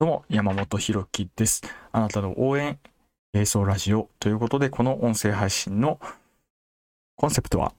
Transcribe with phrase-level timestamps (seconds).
[0.00, 1.60] どうも、山本博樹です。
[1.90, 2.78] あなたの応援、
[3.32, 5.98] 並走ラジオということで、この音声配信の
[7.16, 7.72] コンセプトは、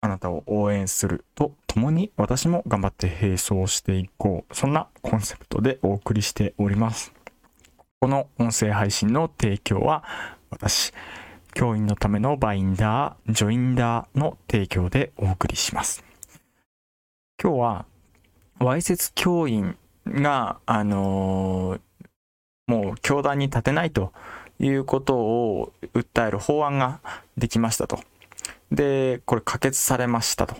[0.00, 4.54] あなたを応援するとともに私も頑張って並走していこう。
[4.54, 7.12] そんなコンセプトでお送りしております。
[7.98, 10.04] この音声配信の提供は、
[10.50, 10.92] 私、
[11.52, 16.04] 教員のためのバインダー、ジョインダーの提供でお送りします。
[17.42, 17.86] 今日は、
[18.60, 19.76] わいせつ教員
[20.06, 21.80] が、あのー
[22.66, 24.10] もう教団に立てないと
[24.58, 27.00] いうことを訴える法案が
[27.36, 27.98] できましたと。
[28.72, 30.56] で、これ可決されましたと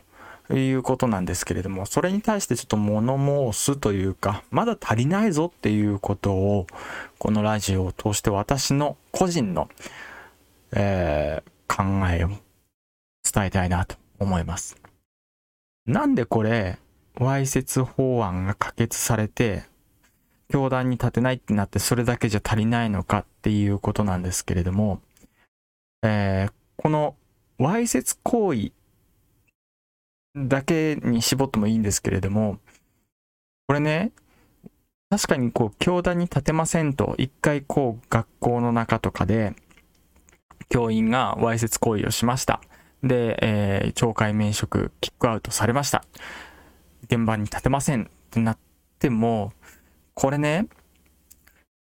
[0.54, 3.16] いうことなんですけれども、それに対してちょっと物
[3.52, 6.66] 申すというか、まだ足りないぞっていうことを、
[7.18, 9.70] このラジオを通して私の個人の、
[10.72, 14.76] えー考えを伝えたいなと思います。
[15.86, 16.78] なんでこれ、
[17.18, 19.64] わいせつ法案が可決されて、
[20.48, 25.00] 教団に立てないってなってそれだけじゃ足りないのかっていうことなんですけれども、
[26.03, 27.14] えーこの
[27.56, 28.72] わいせつ行為
[30.36, 32.58] だけに絞ってもいいんですけれども、
[33.69, 34.12] これね、
[35.08, 39.55] 確かにこう、教団に立てませんと、一回こう、学校の中とかで、
[40.69, 42.60] 教員がわいせつ行為をしました。
[43.05, 46.05] で、えー懲戒免職、キックアウトされました。
[47.14, 48.58] 現場に立てませんってなっ
[48.98, 49.52] ても、
[50.14, 50.66] これね、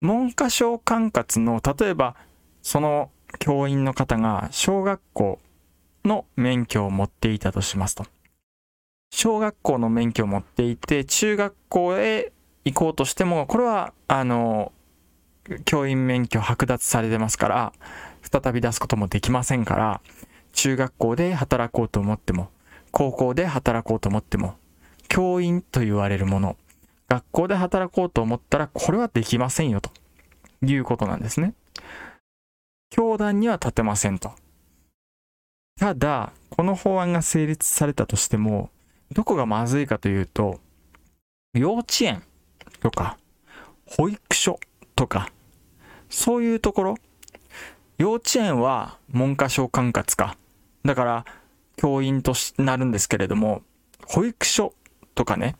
[0.00, 2.16] 文科省管轄の、例えば、
[2.60, 5.38] その教員の方が小学校
[6.04, 8.06] の免許を持っていたとしますと。
[9.14, 12.32] 小学校の免許を持っていて、中学校へ
[12.64, 14.72] 行こうとしても、これは、あの、
[15.64, 17.72] 教員免許剥奪されてますから、
[18.22, 20.00] 再び出すこともできませんから、
[20.52, 22.50] 中学校で働こうと思っても、
[22.90, 24.54] 高校で働こうと思っても、
[25.12, 26.56] 教員と言われるもの、
[27.06, 29.90] 学校で働こうと思ったら、これはできませんよと
[30.62, 31.52] いうことなんですね。
[32.88, 34.32] 教団には立てませんと。
[35.78, 38.70] ただ、この法案が成立されたとしても、
[39.12, 40.60] どこがまずいかというと、
[41.52, 42.22] 幼稚園
[42.80, 43.18] とか、
[43.84, 44.58] 保育所
[44.96, 45.30] とか、
[46.08, 46.94] そういうところ、
[47.98, 50.38] 幼稚園は文科省管轄か。
[50.86, 51.24] だから、
[51.76, 53.60] 教員としなるんですけれども、
[54.06, 54.72] 保育所
[55.14, 55.56] とかね、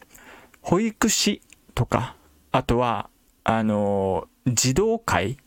[0.61, 1.43] 保育士
[1.75, 2.17] とか、
[2.51, 3.09] あとは、
[3.45, 5.39] あのー児童会、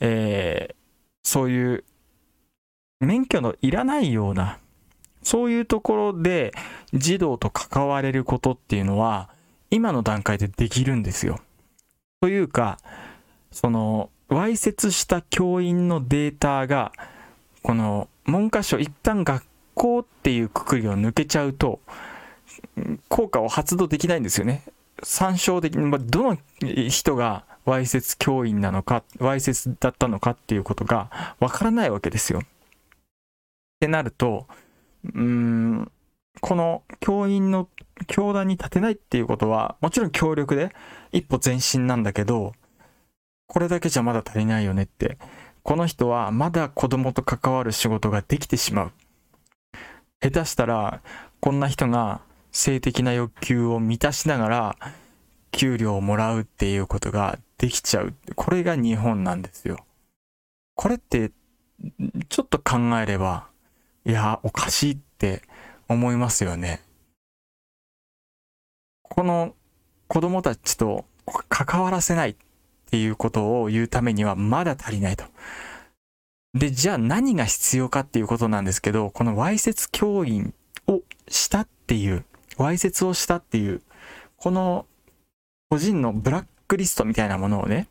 [0.00, 0.74] えー
[1.22, 1.84] そういう
[3.00, 4.58] 免許のいらないような、
[5.22, 6.52] そういうところで
[6.92, 9.30] 児童と関われることっていうのは、
[9.70, 11.38] 今の段階でできるんですよ。
[12.20, 12.78] というか、
[13.52, 16.92] その、わいせつした教員のデータが、
[17.62, 21.80] この文科省一旦学校っていうくくりを抜けちゃうと、
[23.08, 24.62] 効果を発動できないんですよね。
[25.02, 26.38] 参照できまどの
[26.88, 32.40] 人がわいせつ教員なのか、わいせつだったのかっていうことがわからないわけですよ。
[32.40, 32.42] っ
[33.80, 34.46] てなると、
[35.14, 35.90] うん、
[36.40, 37.68] この教員の
[38.06, 40.74] 教団に立てないっていうことは、もちろん協力で
[41.12, 42.52] 一歩前進なんだけど、
[43.46, 45.18] これだけじゃまだ足りないよねって。
[45.62, 48.92] この人はまだ子供と関わる仕事ができてしまう。
[50.22, 51.00] 下手したら、
[51.40, 52.20] こんな人が
[52.52, 54.76] 性的な欲求を満たしながら、
[55.52, 58.14] 給料をもらうっていうことができちゃう。
[58.36, 59.84] これが日本なんですよ。
[60.74, 61.32] これって、
[62.28, 63.48] ちょっと考えれば、
[64.04, 65.42] いや、おかしいって
[65.88, 66.82] 思いますよね。
[69.02, 69.54] この
[70.08, 71.04] 子供たちと
[71.48, 72.36] 関わらせないっ
[72.90, 75.24] ていうことを言うためにはまだ足りないと。
[76.54, 80.54] で、じゃあ何が必要かっていうことなんですけど、このわいせつ教員
[80.86, 82.24] をしたっていう、
[82.62, 83.82] わいせつをしたっていう、
[84.36, 84.86] この
[85.68, 87.88] 個人のブラックリストみたいなものをね、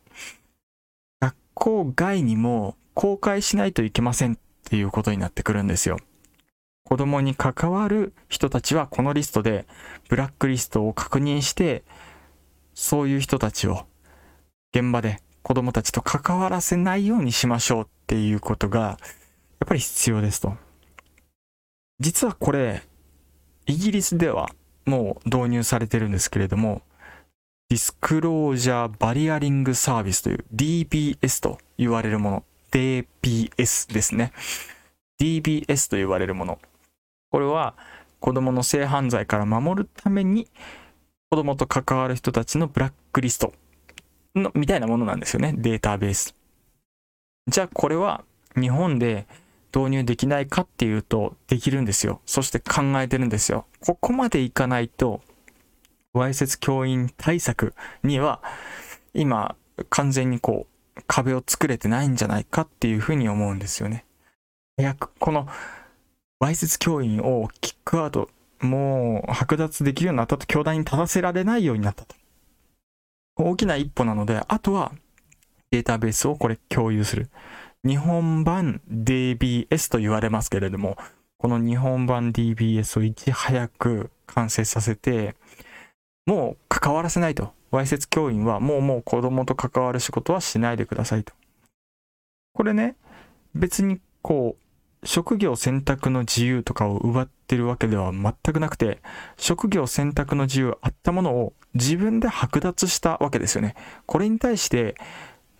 [1.20, 5.98] 学校外にも公開しないといけませんっていうことになってくるんですよ。
[6.84, 9.66] 子供に関わる人たちはこのリストで
[10.08, 11.84] ブラックリストを確認して、
[12.74, 13.86] そういう人たちを
[14.74, 18.98] 現場で子供たちと関わらせないようにしましょうっていうことがやっ
[19.66, 20.56] ぱり必要ですと。
[21.98, 22.82] 実はこれ、
[23.66, 24.48] イギリスでは
[24.90, 26.82] もう導入されてるんですけれども、
[27.68, 32.44] ディスクロージャーバリアリングサービスという DBS と言われるもの。
[32.72, 34.32] DBS ですね。
[35.20, 36.58] DBS と言われるもの。
[37.30, 37.76] これは
[38.18, 40.48] 子供の性犯罪から守るために
[41.30, 43.52] 子供と関わる人たちのブラックリスト
[44.34, 45.54] のみたいなものなんですよね。
[45.56, 46.34] データベース。
[47.46, 48.24] じゃあこれは
[48.60, 49.28] 日本で
[49.74, 52.20] 導入できないかっていうとできるんですよ。
[52.26, 53.66] そして考えてるんですよ。
[53.80, 55.20] ここまでいかないと、
[56.12, 58.42] わいせつ教員対策には
[59.14, 59.56] 今、
[59.88, 64.04] 完全にこう、壁を作れてないんじゃないかっていうふうに思うんですよね。
[64.76, 65.48] 早く、この、
[66.38, 68.30] わいせつ教員をキックアウト、
[68.60, 72.14] もう剥奪できるようになったと、教団に立たせられないようになったと。
[73.36, 74.92] 大きな一歩なので、あとは
[75.70, 77.30] データベースをこれ共有する。
[77.82, 80.98] 日本版 DBS と言われますけれども、
[81.38, 85.34] この日本版 DBS をいち早く完成させて、
[86.26, 87.52] もう関わらせないと。
[87.70, 91.32] わいせつ教員はもうもう子供と関わる仕事はしないでくださいと。
[92.52, 92.96] これね、
[93.54, 99.00] 別にこう、職業選択の自由とかを奪ってるわけでは全くなくて、
[99.38, 103.74] 職業選択の自由あったものを自分で剥奪したわけですよね。
[104.04, 104.96] これに対して、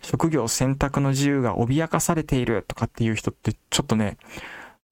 [0.02, 4.16] 職業選択の自由が脅かされているとかっていう人ってちょっとね、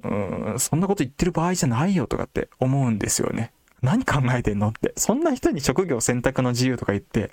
[0.05, 3.53] うん、そんなこと言ってる場合じゃないよとかって思うんですよね。
[3.83, 4.93] 何考えてんのって。
[4.97, 7.31] そんな人に職業選択の自由とか言って、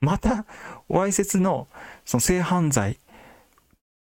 [0.00, 0.44] また、
[0.88, 1.68] わいせつの、
[2.04, 2.98] その性犯罪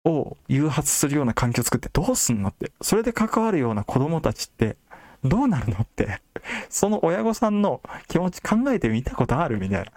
[0.05, 2.71] を誘発するような環境を作ってどうすんのって。
[2.81, 4.75] それで関わるような子供たちって、
[5.23, 6.21] どうなるのって。
[6.69, 9.91] その親御さんの気持ち考えてみたことあるみたいな。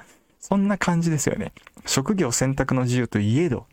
[0.49, 1.51] そんな感じですよね。
[1.87, 3.67] 職業選択の自由といえど、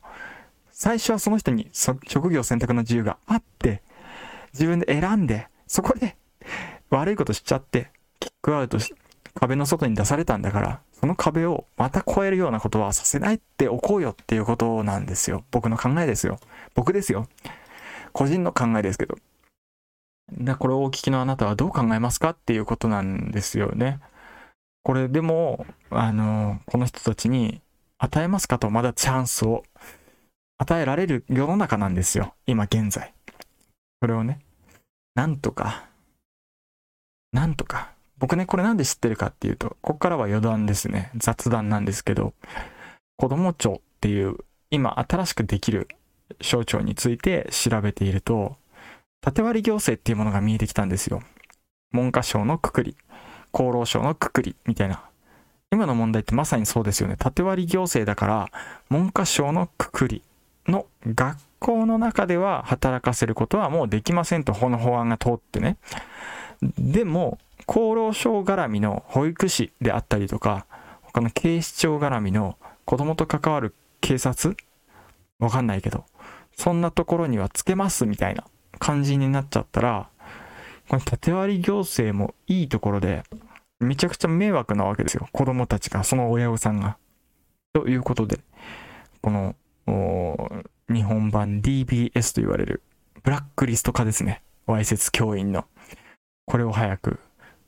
[0.72, 3.84] 最初はその人に職業選択の自由があって、
[4.54, 6.18] 自分で選んで、そこで
[6.90, 8.96] 悪いことしちゃって、キックアウトし、
[9.36, 15.44] 壁の外に出されたんだから、その壁をまた越えるようなことはさせないっておこうよっていうことなんですよ。
[15.52, 16.40] 僕の考えですよ。
[16.74, 17.28] 僕ですよ。
[18.14, 19.16] 個人の考えですけど。
[20.32, 24.00] だこれをお聞きのあなたはどう考えますかっていうことなんですよね。
[24.84, 27.62] これでも、あの、この人たちに
[27.98, 29.64] 与えますかとまだチャンスを
[30.58, 32.34] 与えられる世の中なんですよ。
[32.46, 33.14] 今現在。
[34.02, 34.40] それをね、
[35.16, 35.86] なんとか、
[37.32, 37.94] なんとか。
[38.18, 41.12] 僕ね、これなんで知ってるかっていうと、ここからは余談ですね。
[41.16, 42.34] 雑談なんですけど、
[43.18, 44.38] 子供庁っていう
[44.70, 45.88] 今新しくできる
[46.42, 48.58] 省庁について調べていると、
[49.22, 51.22] 縦割り行政っていうものが見えてきたんですよ。
[51.92, 52.98] 文科省のくくり、
[53.54, 55.04] 厚労省のくくりみたいな。
[55.72, 57.16] 今の問題ってまさにそうですよね。
[57.18, 58.52] 縦割り行政だから、
[58.90, 60.24] 文科省のくくり
[60.68, 65.78] の学校の中では働かせることはもうできませんと、この法案が通ってね。
[66.78, 70.66] でも、厚労省絡みの保育士であったりとか、
[71.02, 74.56] 他の警視庁絡みの子供と関わる警察
[75.40, 76.06] わかんないけど、
[76.56, 78.44] そんなところにはつけますみたいな
[78.80, 80.10] 感じになっちゃったら、
[80.90, 83.24] この縦割り行政もいいところで、
[83.84, 85.28] めちゃくちゃ迷惑なわけですよ。
[85.32, 86.98] 子供たちが、その親御さんが。
[87.74, 88.40] ということで、
[89.22, 89.56] この、
[90.90, 92.84] 日本版 DBS と言われる
[93.24, 94.42] ブラックリスト化ですね。
[94.66, 95.66] わいせつ教員の。
[96.46, 97.20] これを早く、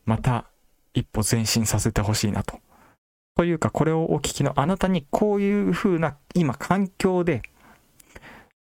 [0.06, 0.46] また
[0.94, 2.60] 一歩前進させてほしいなと。
[3.36, 7.42] というか、これをお聞きのあなたにこういう風な今環境で、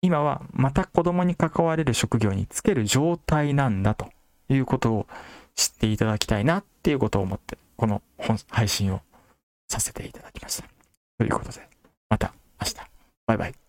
[0.01, 4.09] 今はまた子供に関われる職業につける状態なんだと
[4.49, 5.07] いうことを
[5.55, 8.01] 知っていただきたいなっていうことを思って、この
[8.49, 9.01] 配信を
[9.67, 10.63] させていただきました。
[11.17, 11.67] ということで、
[12.09, 12.75] また明日。
[13.25, 13.66] バイバイ。